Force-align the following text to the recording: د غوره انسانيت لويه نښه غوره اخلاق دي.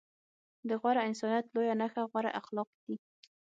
د 0.67 0.69
غوره 0.81 1.01
انسانيت 1.09 1.45
لويه 1.53 1.75
نښه 1.81 2.03
غوره 2.11 2.31
اخلاق 2.41 2.69
دي. 2.85 2.95